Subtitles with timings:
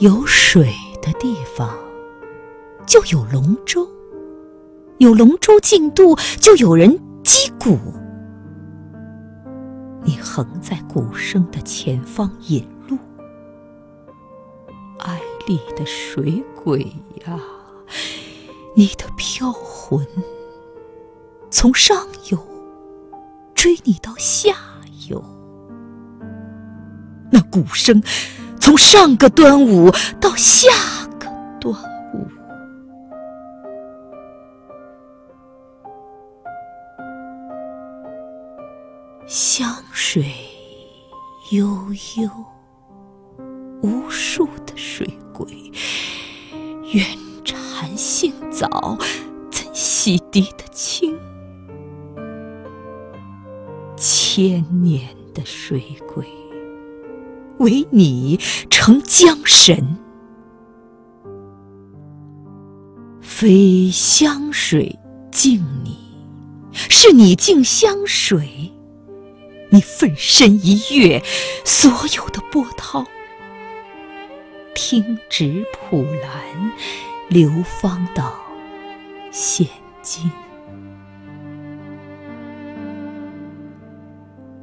[0.00, 1.76] 有水的地方，
[2.86, 3.86] 就有龙舟；
[4.96, 7.78] 有龙舟竞渡，就有人击鼓。
[10.02, 12.96] 你横在鼓声的前方引路，
[15.00, 16.80] 哀丽的水鬼
[17.26, 17.38] 呀，
[18.74, 20.06] 你的飘魂
[21.50, 22.38] 从上游
[23.54, 24.54] 追你到下
[25.10, 25.22] 游，
[27.30, 28.02] 那鼓声。
[28.60, 30.68] 从上个端午到下
[31.18, 31.26] 个
[31.58, 31.74] 端
[32.14, 32.28] 午，
[39.26, 40.24] 香水
[41.50, 41.66] 悠
[42.18, 42.30] 悠，
[43.82, 45.46] 无数的水鬼，
[46.92, 47.04] 愿
[47.44, 48.96] 蝉性早，
[49.50, 51.18] 怎洗涤得清？
[53.96, 55.82] 千年的水
[56.14, 56.24] 鬼。
[57.60, 59.98] 唯你成江神，
[63.20, 64.98] 非香水
[65.30, 65.98] 敬你，
[66.72, 68.72] 是你敬香水。
[69.68, 71.22] 你奋身一跃，
[71.66, 73.04] 所有的波涛，
[74.74, 76.72] 听直普兰，
[77.28, 78.34] 流芳到
[79.30, 79.66] 现
[80.00, 80.32] 今。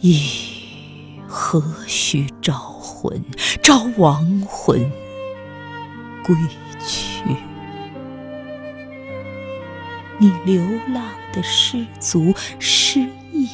[0.00, 0.48] 一。
[1.30, 3.22] 何须招魂？
[3.62, 4.80] 招亡魂
[6.24, 6.34] 归
[6.84, 7.22] 去。
[10.18, 10.60] 你流
[10.92, 13.00] 浪的失足失
[13.32, 13.48] 意，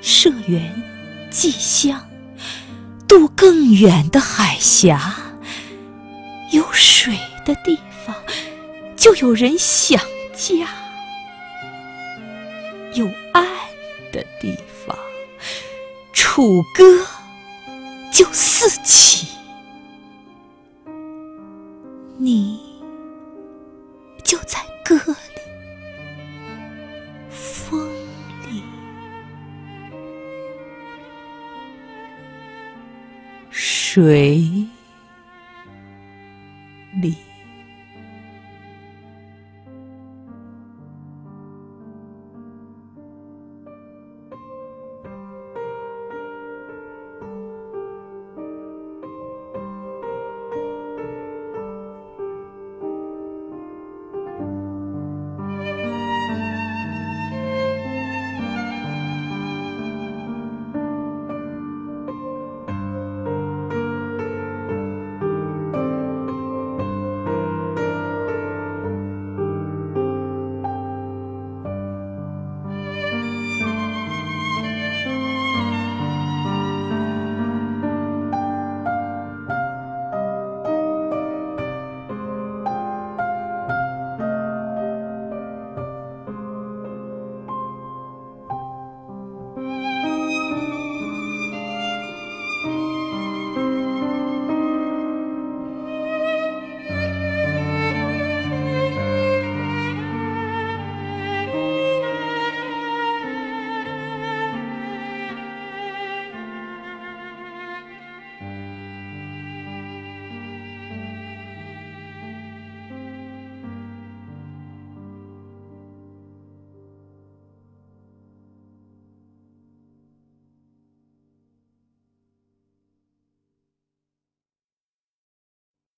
[0.00, 0.72] 社员
[1.30, 2.06] 寄乡，
[3.08, 5.16] 渡更远的海峡。
[6.52, 8.14] 有水的地方，
[8.96, 10.00] 就有人想
[10.36, 10.64] 家；
[12.94, 13.55] 有爱。
[16.36, 16.84] 楚歌
[18.12, 19.26] 就四起，
[22.18, 22.60] 你
[24.22, 25.40] 就在歌里，
[27.30, 27.88] 风
[28.50, 28.62] 里，
[33.48, 34.68] 水。